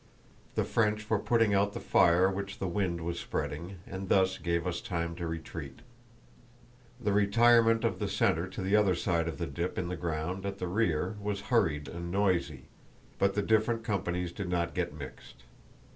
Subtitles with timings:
[0.55, 4.65] The French were putting out the fire which the wind was spreading, and thus gave
[4.65, 5.81] us time to retreat.
[6.99, 10.43] The retirement of the center to the other side of the dip in the ground
[10.43, 12.63] at the rear was hurried and noisy,
[13.19, 15.43] but the different companies did not get mixed.